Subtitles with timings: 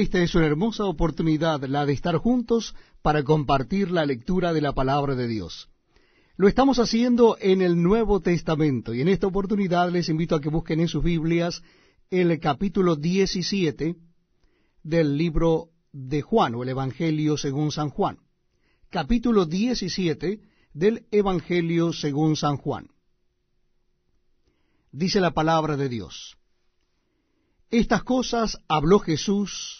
[0.00, 4.72] Esta es una hermosa oportunidad, la de estar juntos para compartir la lectura de la
[4.72, 5.68] palabra de Dios.
[6.36, 10.48] Lo estamos haciendo en el Nuevo Testamento y en esta oportunidad les invito a que
[10.48, 11.62] busquen en sus Biblias
[12.08, 13.96] el capítulo 17
[14.82, 18.20] del libro de Juan o el Evangelio según San Juan.
[18.88, 20.40] Capítulo 17
[20.72, 22.88] del Evangelio según San Juan.
[24.92, 26.38] Dice la palabra de Dios.
[27.70, 29.79] Estas cosas habló Jesús,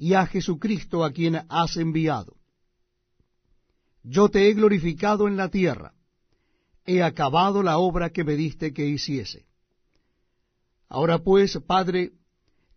[0.00, 2.38] y a Jesucristo a quien has enviado.
[4.02, 5.92] Yo te he glorificado en la tierra,
[6.86, 9.44] he acabado la obra que me diste que hiciese.
[10.88, 12.12] Ahora pues, Padre,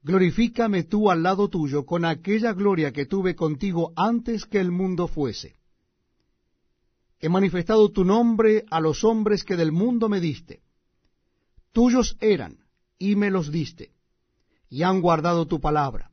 [0.02, 5.08] glorifícame tú al lado tuyo con aquella gloria que tuve contigo antes que el mundo
[5.08, 5.56] fuese.
[7.22, 10.62] He manifestado tu nombre a los hombres que del mundo me diste.
[11.72, 12.60] Tuyos eran,
[13.00, 13.94] y me los diste
[14.74, 16.13] y han guardado tu palabra.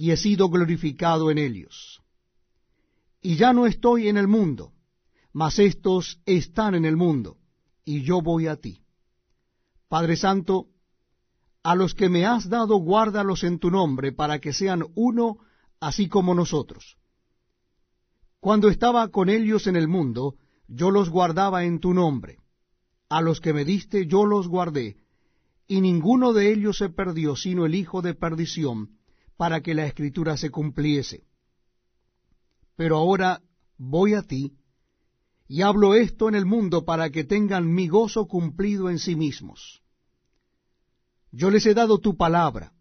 [0.00, 2.00] y he sido glorificado en ellos.
[3.20, 4.72] Y ya no estoy en el mundo,
[5.34, 7.36] mas estos están en el mundo,
[7.84, 8.80] y yo voy a ti.
[9.90, 10.68] Padre Santo,
[11.62, 15.36] a los que me has dado, guárdalos en tu nombre, para que sean uno,
[15.80, 16.96] así como nosotros.
[18.40, 20.36] Cuando estaba con ellos en el mundo,
[20.66, 22.38] yo los guardaba en tu nombre.
[23.10, 24.96] A los que me diste, yo los guardé,
[25.68, 28.96] y ninguno de ellos se perdió, sino el hijo de perdición,
[29.40, 31.24] para que la escritura se cumpliese.
[32.76, 33.40] Pero ahora
[33.78, 34.52] voy a ti,
[35.48, 39.80] y hablo esto en el mundo para que tengan mi gozo cumplido en sí mismos.
[41.32, 42.74] Yo les he dado tu palabra,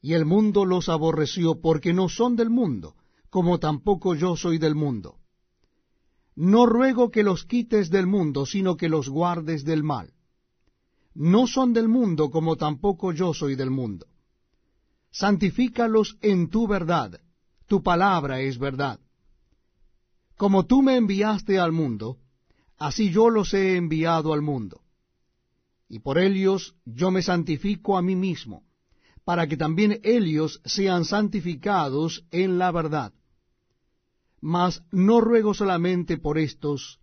[0.00, 2.94] y el mundo los aborreció, porque no son del mundo,
[3.28, 5.18] como tampoco yo soy del mundo.
[6.34, 10.14] No ruego que los quites del mundo, sino que los guardes del mal
[11.14, 14.06] no son del mundo como tampoco yo soy del mundo.
[15.10, 17.20] Santifícalos en tu verdad,
[17.66, 19.00] tu palabra es verdad.
[20.36, 22.18] Como tú me enviaste al mundo,
[22.78, 24.82] así yo los he enviado al mundo.
[25.88, 28.62] Y por ellos yo me santifico a mí mismo,
[29.24, 33.12] para que también ellos sean santificados en la verdad.
[34.40, 37.00] Mas no ruego solamente por estos,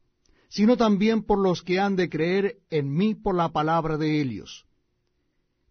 [0.48, 4.66] sino también por los que han de creer en mí por la palabra de ellos,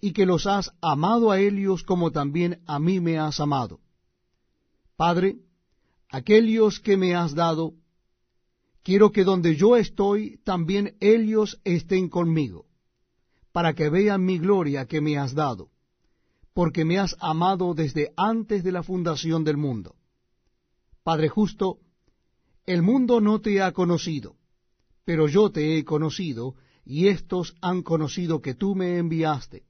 [0.00, 3.80] y que los has amado a ellos como también a mí me has amado.
[4.96, 5.36] Padre,
[6.08, 7.74] aquellos que me has dado,
[8.82, 12.66] quiero que donde yo estoy, también ellos estén conmigo,
[13.52, 15.70] para que vean mi gloria que me has dado,
[16.54, 19.96] porque me has amado desde antes de la fundación del mundo.
[21.02, 21.78] Padre justo,
[22.66, 24.36] el mundo no te ha conocido,
[25.04, 26.54] pero yo te he conocido,
[26.84, 29.64] y éstos han conocido que tú me enviaste.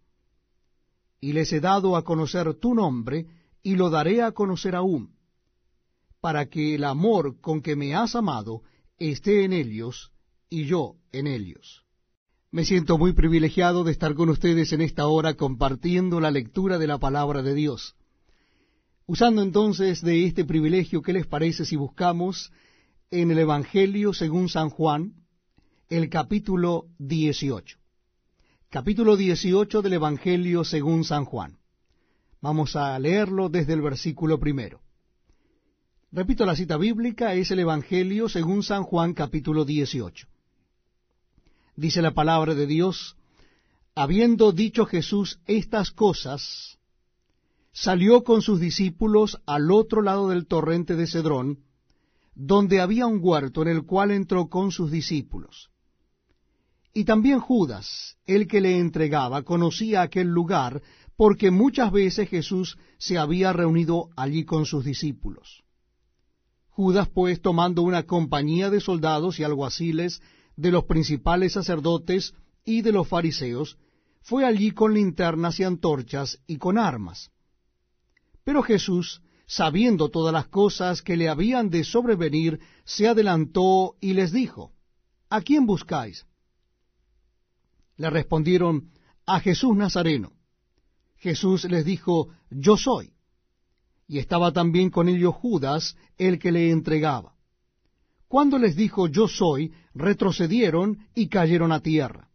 [1.21, 3.27] Y les he dado a conocer tu nombre,
[3.63, 5.15] y lo daré a conocer aún,
[6.21, 8.63] para que el amor con que me has amado
[8.99, 10.13] esté en ellos,
[10.49, 11.85] y yo en ellos.
[12.51, 16.87] Me siento muy privilegiado de estar con ustedes en esta hora compartiendo la lectura de
[16.87, 17.95] la palabra de Dios.
[19.07, 22.53] Usando entonces de este privilegio, ¿qué les parece si buscamos
[23.11, 25.15] en el Evangelio según San Juan,
[25.89, 27.79] el capítulo 18.
[28.71, 31.57] Capítulo 18 del Evangelio según San Juan.
[32.43, 34.83] Vamos a leerlo desde el versículo primero.
[36.13, 40.27] Repito, la cita bíblica es el Evangelio según San Juan capítulo 18.
[41.77, 43.17] Dice la palabra de Dios,
[43.95, 46.79] habiendo dicho Jesús estas cosas,
[47.73, 51.61] salió con sus discípulos al otro lado del torrente de Cedrón,
[52.35, 55.71] donde había un huerto en el cual entró con sus discípulos.
[56.99, 60.83] Y también Judas, el que le entregaba, conocía aquel lugar,
[61.17, 65.63] porque muchas veces Jesús se había reunido allí con sus discípulos.
[66.71, 70.21] Judas, pues, tomando una compañía de soldados y alguaciles
[70.57, 72.35] de los principales sacerdotes
[72.65, 73.79] y de los fariseos,
[74.21, 77.31] fue allí con linternas y antorchas y con armas.
[78.43, 84.33] Pero Jesús, sabiendo todas las cosas que le habían de sobrevenir, se adelantó y les
[84.33, 84.73] dijo,
[85.31, 86.27] ¿A quién buscáis?
[87.99, 88.91] Le respondieron,
[89.27, 90.33] a Jesús Nazareno.
[91.17, 93.13] Jesús les dijo, Yo soy
[94.09, 97.35] y estaba también con ellos Judas, el que le entregaba.
[98.27, 102.31] Cuando les dijo yo soy, retrocedieron y cayeron a tierra.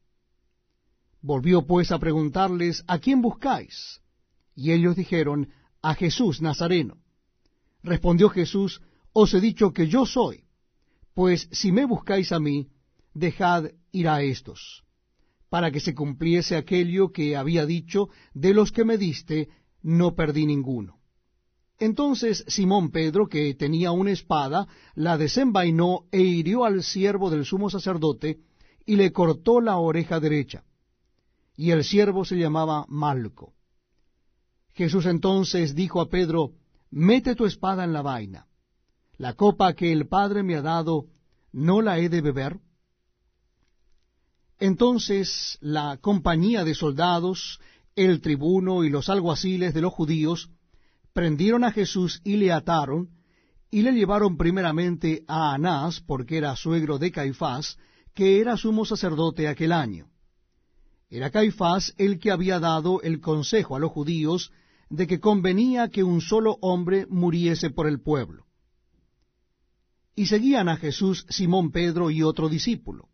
[1.22, 4.02] Volvió pues a preguntarles, ¿a quién buscáis?
[4.56, 5.50] Y ellos dijeron,
[5.82, 6.98] a Jesús Nazareno.
[7.82, 8.82] Respondió Jesús,
[9.12, 10.44] os he dicho que yo soy,
[11.14, 12.70] pues si me buscáis a mí,
[13.14, 14.83] dejad ir a estos,
[15.54, 19.50] para que se cumpliese aquello que había dicho, de los que me diste,
[19.84, 20.98] no perdí ninguno.
[21.78, 27.70] Entonces Simón Pedro, que tenía una espada, la desenvainó e hirió al siervo del sumo
[27.70, 28.40] sacerdote,
[28.84, 30.64] y le cortó la oreja derecha.
[31.56, 33.54] Y el siervo se llamaba Malco.
[34.72, 36.54] Jesús entonces dijo a Pedro,
[36.90, 38.48] Mete tu espada en la vaina.
[39.18, 41.06] La copa que el Padre me ha dado,
[41.52, 42.60] ¿no la he de beber?
[44.64, 47.60] Entonces la compañía de soldados,
[47.98, 50.52] el tribuno y los alguaciles de los judíos,
[51.12, 53.10] prendieron a Jesús y le ataron,
[53.70, 57.78] y le llevaron primeramente a Anás, porque era suegro de Caifás,
[58.14, 60.08] que era sumo sacerdote aquel año.
[61.10, 64.54] Era Caifás el que había dado el consejo a los judíos
[64.90, 68.46] de que convenía que un solo hombre muriese por el pueblo.
[70.16, 73.10] Y seguían a Jesús Simón Pedro y otro discípulo.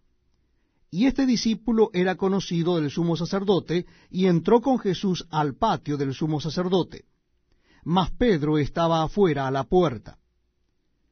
[0.91, 6.13] Y este discípulo era conocido del sumo sacerdote, y entró con Jesús al patio del
[6.13, 7.05] sumo sacerdote
[7.83, 10.17] mas Pedro estaba afuera a la puerta.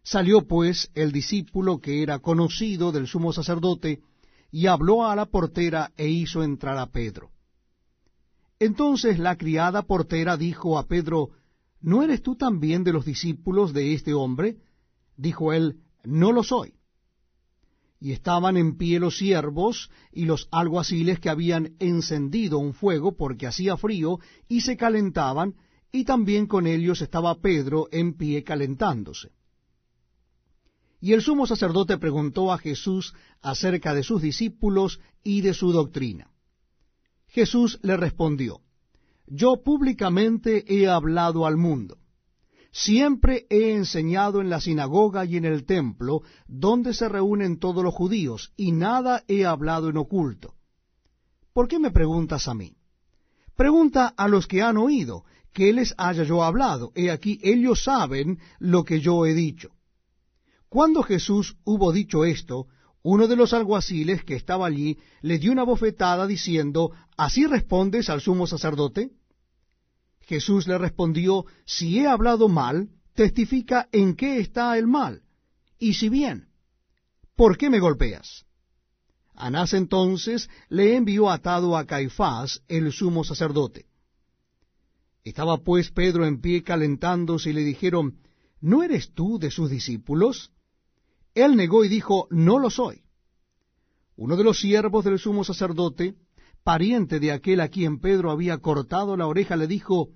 [0.04, 4.02] Salió pues el discípulo que era conocido del sumo sacerdote,
[4.52, 7.32] y habló a la portera e hizo entrar a Pedro.
[8.60, 11.32] Entonces la criada portera dijo a Pedro,
[11.82, 14.58] ¿No eres tú también de los discípulos de este hombre?
[15.16, 16.76] Dijo él, No lo soy.
[18.00, 23.48] Y estaban en pie los siervos y los alguaciles que habían encendido un fuego porque
[23.48, 25.56] hacía frío, y se calentaban,
[25.92, 29.32] y también con ellos estaba Pedro en pie calentándose.
[31.00, 36.32] Y el sumo sacerdote preguntó a Jesús acerca de sus discípulos y de su doctrina.
[37.28, 38.62] Jesús le respondió,
[39.28, 41.98] Yo públicamente he hablado al mundo.
[42.72, 47.94] Siempre he enseñado en la sinagoga y en el templo, donde se reúnen todos los
[47.94, 50.54] judíos, y nada he hablado en oculto.
[51.54, 52.78] ¿Por qué me preguntas a mí?
[53.56, 56.92] Pregunta a los que han oído, que les haya yo hablado.
[56.94, 59.72] He aquí, ellos saben lo que yo he dicho.
[60.70, 62.68] Cuando Jesús hubo dicho esto,
[63.02, 68.22] uno de los alguaciles que estaba allí le dio una bofetada diciendo, ¿Así respondes al
[68.22, 69.12] sumo sacerdote?
[70.28, 75.24] Jesús le respondió, Si he hablado mal, testifica en qué está el mal,
[75.80, 76.50] y si bien,
[77.36, 78.46] ¿por qué me golpeas?
[79.34, 83.86] Anás entonces le envió atado a Caifás, el sumo sacerdote.
[85.24, 88.20] Estaba pues Pedro en pie calentándose y le dijeron,
[88.60, 90.52] ¿no eres tú de sus discípulos?
[91.36, 93.04] Él negó y dijo, no lo soy.
[94.16, 96.16] Uno de los siervos del sumo sacerdote,
[96.64, 100.10] pariente de aquel a quien Pedro había cortado la oreja, le dijo,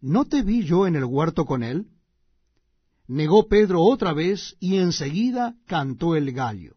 [0.00, 1.86] ¿no te vi yo en el huerto con él?
[3.06, 6.76] Negó Pedro otra vez y enseguida cantó el gallo.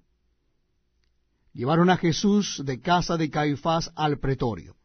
[1.54, 4.76] Llevaron a Jesús de casa de Caifás al pretorio.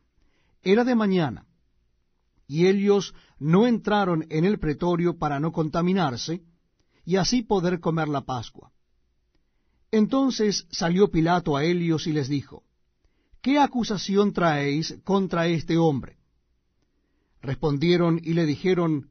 [0.62, 1.46] Era de mañana
[2.48, 6.42] y ellos no entraron en el pretorio para no contaminarse,
[7.04, 8.72] y así poder comer la Pascua.
[9.90, 12.64] Entonces salió Pilato a ellos y les dijo,
[13.40, 16.18] ¿Qué acusación traéis contra este hombre?
[17.42, 19.10] Respondieron y le dijeron,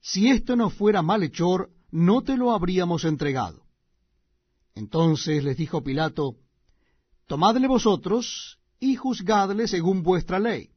[0.00, 3.62] Si esto no fuera malhechor, no te lo habríamos entregado.
[4.74, 6.36] Entonces les dijo Pilato,
[7.26, 10.70] Tomadle vosotros y juzgadle según vuestra ley.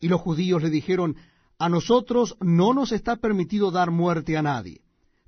[0.00, 1.16] Y los judíos le dijeron,
[1.58, 4.82] a nosotros no nos está permitido dar muerte a nadie,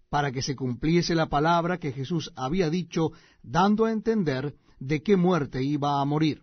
[0.09, 3.11] para que se cumpliese la palabra que Jesús había dicho,
[3.42, 6.42] dando a entender de qué muerte iba a morir.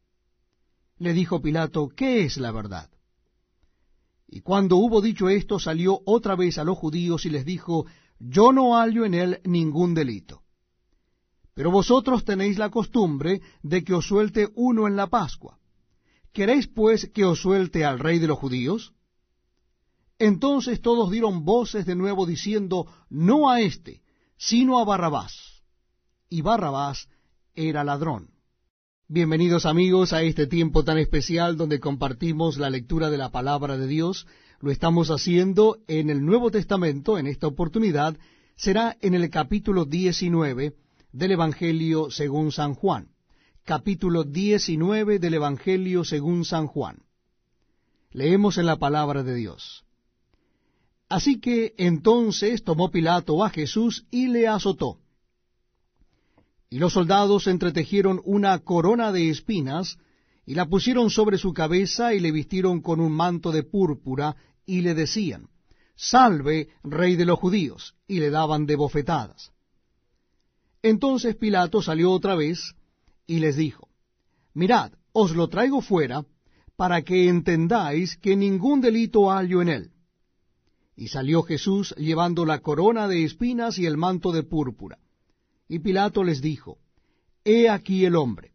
[1.01, 2.87] Le dijo Pilato, ¿qué es la verdad?
[4.27, 7.87] Y cuando hubo dicho esto, salió otra vez a los judíos y les dijo,
[8.19, 10.43] Yo no hallo en él ningún delito.
[11.55, 15.57] Pero vosotros tenéis la costumbre de que os suelte uno en la Pascua.
[16.33, 18.93] ¿Queréis pues que os suelte al rey de los judíos?
[20.19, 24.03] Entonces todos dieron voces de nuevo diciendo, no a éste,
[24.37, 25.63] sino a Barrabás.
[26.29, 27.09] Y Barrabás
[27.55, 28.29] era ladrón.
[29.13, 33.85] Bienvenidos amigos a este tiempo tan especial donde compartimos la lectura de la palabra de
[33.85, 34.25] Dios.
[34.61, 38.15] Lo estamos haciendo en el Nuevo Testamento, en esta oportunidad
[38.55, 40.77] será en el capítulo 19
[41.11, 43.09] del Evangelio según San Juan
[43.65, 47.03] capítulo 19 del Evangelio según San Juan.
[48.11, 49.83] Leemos en la palabra de Dios.
[51.09, 55.00] Así que entonces tomó Pilato a Jesús y le azotó.
[56.71, 59.97] Y los soldados entretejieron una corona de espinas,
[60.45, 64.79] y la pusieron sobre su cabeza, y le vistieron con un manto de púrpura, y
[64.79, 65.49] le decían,
[65.97, 69.51] Salve, rey de los judíos, y le daban de bofetadas.
[70.81, 72.73] Entonces Pilato salió otra vez,
[73.27, 73.89] y les dijo,
[74.53, 76.23] Mirad, os lo traigo fuera,
[76.77, 79.91] para que entendáis que ningún delito hallo en él.
[80.95, 84.97] Y salió Jesús llevando la corona de espinas y el manto de púrpura.
[85.71, 86.79] Y Pilato les dijo,
[87.45, 88.51] He aquí el hombre.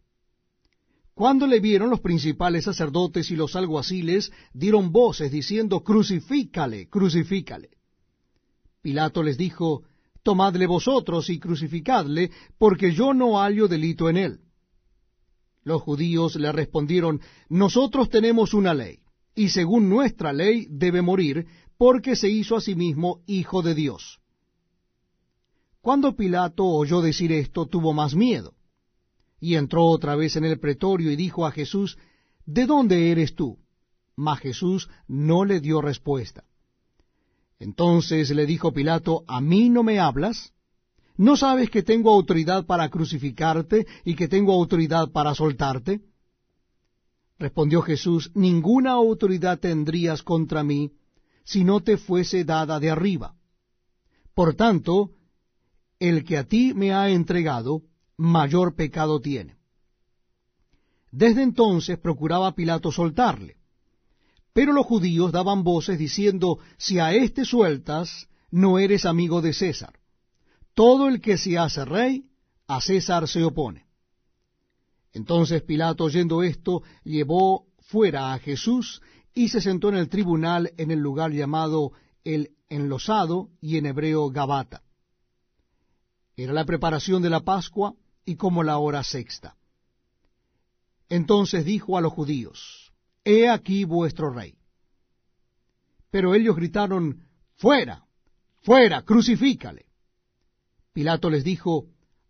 [1.14, 7.70] Cuando le vieron los principales sacerdotes y los alguaciles, dieron voces diciendo, Crucifícale, crucifícale.
[8.82, 9.84] Pilato les dijo,
[10.22, 14.40] Tomadle vosotros y crucificadle, porque yo no hallo delito en él.
[15.64, 18.98] Los judíos le respondieron, Nosotros tenemos una ley,
[19.34, 21.46] y según nuestra ley debe morir,
[21.78, 24.20] porque se hizo a sí mismo hijo de Dios.
[25.86, 28.54] Cuando Pilato oyó decir esto, tuvo más miedo,
[29.38, 31.96] y entró otra vez en el pretorio y dijo a Jesús,
[32.44, 33.60] ¿De dónde eres tú?
[34.16, 36.42] Mas Jesús no le dio respuesta.
[37.60, 40.52] Entonces le dijo Pilato, ¿A mí no me hablas?
[41.16, 46.00] ¿No sabes que tengo autoridad para crucificarte y que tengo autoridad para soltarte?
[47.38, 50.90] Respondió Jesús, ninguna autoridad tendrías contra mí
[51.44, 53.36] si no te fuese dada de arriba.
[54.34, 55.12] Por tanto,
[55.98, 57.82] el que a ti me ha entregado,
[58.16, 59.56] mayor pecado tiene.
[61.10, 63.56] Desde entonces procuraba Pilato soltarle.
[64.52, 69.98] Pero los judíos daban voces diciendo, si a éste sueltas, no eres amigo de César
[70.76, 72.26] todo el que se hace rey,
[72.68, 73.86] a César se opone.
[75.10, 79.00] Entonces Pilato, oyendo esto, llevó fuera a Jesús
[79.32, 81.92] y se sentó en el tribunal en el lugar llamado
[82.24, 84.82] el enlosado y en hebreo Gabata.
[86.36, 89.56] Era la preparación de la Pascua y como la hora sexta.
[91.08, 92.92] Entonces dijo a los judíos,
[93.24, 94.54] He aquí vuestro rey.
[96.10, 97.26] Pero ellos gritaron,
[97.56, 98.04] Fuera,
[98.62, 99.86] fuera, crucifícale.
[100.92, 101.86] Pilato les dijo,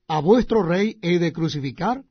[0.06, 2.04] ¿A vuestro rey he de crucificar?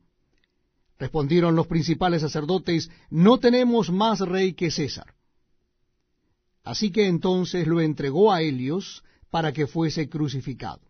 [1.00, 5.14] Respondieron los principales sacerdotes, No tenemos más rey que César.
[6.64, 10.85] Así que entonces lo entregó a Helios para que fuese crucificado.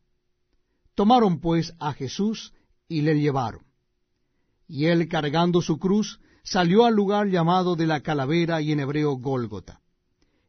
[0.96, 2.54] Tomaron pues a Jesús
[2.88, 3.66] y le llevaron.
[4.68, 9.18] Y él, cargando su cruz, salió al lugar llamado de la calavera y en hebreo
[9.18, 9.82] Gólgota.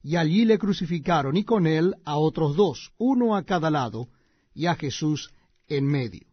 [0.03, 4.09] Y allí le crucificaron y con él a otros dos, uno a cada lado,
[4.55, 5.31] y a Jesús
[5.69, 6.26] en medio.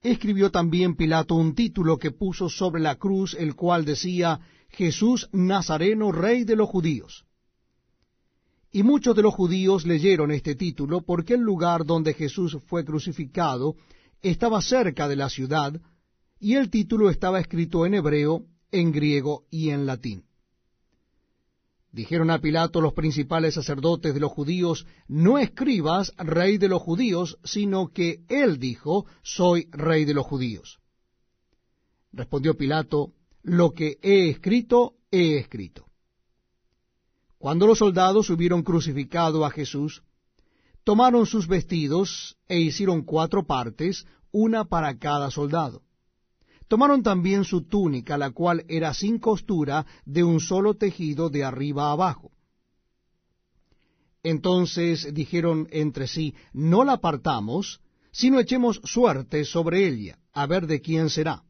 [0.00, 6.10] Escribió también Pilato un título que puso sobre la cruz, el cual decía, Jesús Nazareno,
[6.10, 7.24] Rey de los judíos.
[8.72, 13.76] Y muchos de los judíos leyeron este título porque el lugar donde Jesús fue crucificado
[14.22, 15.78] estaba cerca de la ciudad,
[16.40, 20.24] y el título estaba escrito en hebreo, en griego y en latín.
[21.92, 27.38] Dijeron a Pilato los principales sacerdotes de los judíos, no escribas rey de los judíos,
[27.44, 30.80] sino que él dijo, soy rey de los judíos.
[32.12, 33.12] Respondió Pilato,
[33.42, 35.91] lo que he escrito, he escrito.
[37.42, 40.04] Cuando los soldados hubieron crucificado a Jesús,
[40.84, 45.82] tomaron sus vestidos e hicieron cuatro partes, una para cada soldado.
[46.68, 51.90] Tomaron también su túnica, la cual era sin costura, de un solo tejido de arriba
[51.90, 52.30] abajo.
[54.22, 57.80] Entonces dijeron entre sí, no la partamos,
[58.12, 61.42] sino echemos suerte sobre ella, a ver de quién será.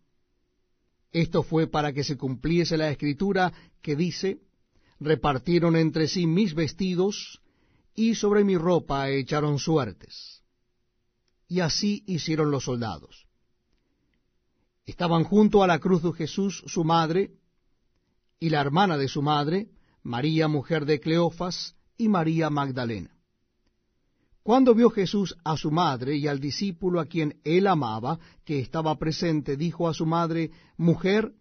[1.10, 4.38] Esto fue para que se cumpliese la escritura que dice,
[5.04, 7.40] repartieron entre sí mis vestidos,
[7.94, 10.42] y sobre mi ropa echaron suertes.
[11.48, 13.26] Y así hicieron los soldados.
[14.86, 17.30] Estaban junto a la cruz de Jesús su madre
[18.40, 19.68] y la hermana de su madre,
[20.02, 23.10] María mujer de Cleofas, y María Magdalena.
[24.42, 28.98] Cuando vio Jesús a su madre y al discípulo a quien él amaba, que estaba
[28.98, 31.32] presente, dijo a su madre, Mujer,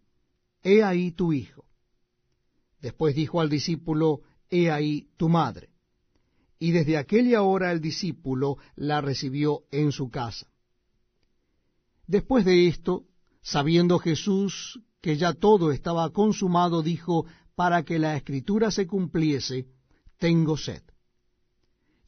[0.61, 1.65] he ahí tu hijo.
[2.81, 5.69] Después dijo al discípulo, He ahí tu madre.
[6.59, 10.47] Y desde aquella hora el discípulo la recibió en su casa.
[12.05, 13.05] Después de esto,
[13.41, 19.67] sabiendo Jesús que ya todo estaba consumado, dijo, para que la escritura se cumpliese,
[20.17, 20.83] tengo sed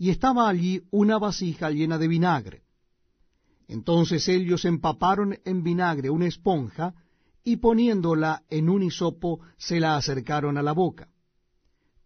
[0.04, 2.64] y estaba allí una vasija llena de vinagre.
[3.70, 6.94] Entonces ellos empaparon en vinagre una esponja,
[7.44, 11.10] y poniéndola en un hisopo se la acercaron a la boca.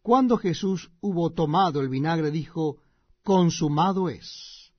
[0.02, 2.78] Cuando Jesús hubo tomado el vinagre, dijo,
[3.24, 4.72] Consumado es.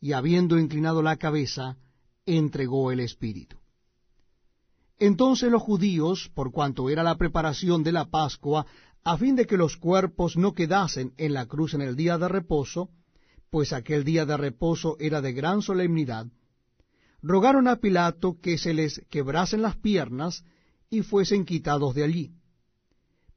[0.00, 1.76] Y habiendo inclinado la cabeza,
[2.26, 3.56] entregó el Espíritu.
[4.98, 8.66] Entonces los judíos, por cuanto era la preparación de la Pascua,
[9.02, 12.28] a fin de que los cuerpos no quedasen en la cruz en el día de
[12.28, 12.90] reposo,
[13.50, 16.26] pues aquel día de reposo era de gran solemnidad,
[17.22, 20.44] rogaron a Pilato que se les quebrasen las piernas
[20.90, 22.32] y fuesen quitados de allí.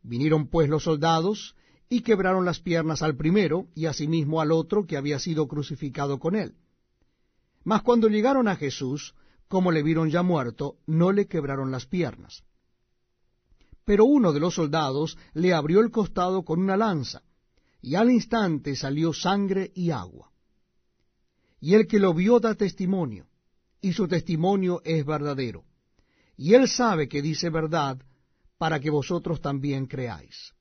[0.02, 1.56] Vinieron pues los soldados
[1.88, 6.36] y quebraron las piernas al primero y asimismo al otro que había sido crucificado con
[6.36, 6.56] él.
[7.64, 9.16] Mas cuando llegaron a Jesús,
[9.48, 12.44] como le vieron ya muerto, no le quebraron las piernas.
[13.86, 17.22] Pero uno de los soldados le abrió el costado con una lanza,
[17.82, 20.32] y al instante salió sangre y agua.
[21.60, 23.28] Y el que lo vio da testimonio,
[23.86, 25.64] y su testimonio es verdadero.
[26.36, 28.02] Y él sabe que dice verdad,
[28.58, 30.56] para que vosotros también creáis.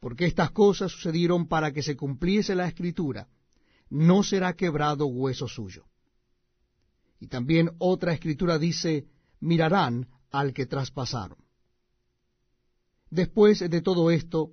[0.00, 3.28] Porque estas cosas sucedieron para que se cumpliese la escritura,
[3.90, 5.84] no será quebrado hueso suyo.
[7.20, 9.04] Y también otra escritura dice,
[9.40, 11.36] mirarán al que traspasaron.
[13.10, 14.52] Después de todo esto,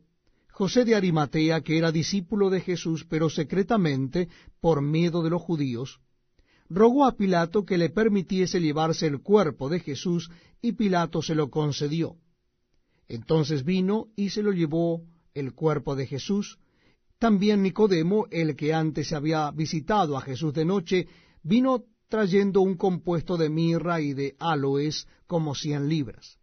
[0.51, 4.27] José de Arimatea, que era discípulo de Jesús, pero secretamente,
[4.59, 6.01] por miedo de los judíos,
[6.69, 10.29] rogó a Pilato que le permitiese llevarse el cuerpo de Jesús,
[10.61, 12.17] y Pilato se lo concedió.
[13.07, 15.01] Entonces vino y se lo llevó
[15.33, 16.59] el cuerpo de Jesús.
[17.17, 21.07] También Nicodemo, el que antes había visitado a Jesús de noche,
[21.41, 26.39] vino trayendo un compuesto de mirra y de aloes como cien libras.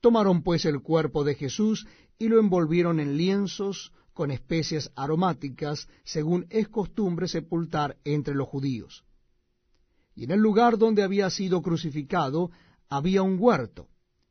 [0.00, 1.86] Tomaron pues el cuerpo de Jesús
[2.18, 9.04] y lo envolvieron en lienzos con especias aromáticas, según es costumbre sepultar entre los judíos.
[10.14, 12.50] Y en el lugar donde había sido crucificado
[12.88, 13.88] había un huerto,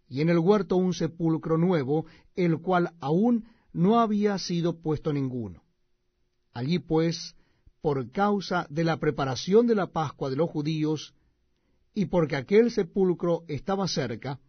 [0.08, 5.64] y en el huerto un sepulcro nuevo, el cual aún no había sido puesto ninguno.
[6.54, 7.36] Allí pues,
[7.82, 11.16] por causa de la preparación de la Pascua de los judíos,
[11.94, 14.40] y porque aquel sepulcro estaba cerca,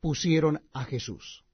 [0.00, 1.44] pusieron a Jesús.